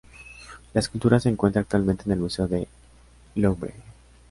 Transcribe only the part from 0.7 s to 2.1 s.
La escultura se encuentra actualmente